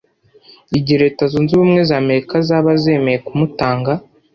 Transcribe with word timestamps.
igihe 0.77 0.97
Leta 1.03 1.23
Zunze 1.31 1.51
Ubumwe 1.53 1.81
za 1.89 1.95
Amerika 2.03 2.35
zaba 2.47 2.71
zemeye 2.83 3.17
kumutanga 3.25 3.91